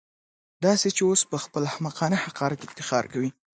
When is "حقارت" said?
2.25-2.59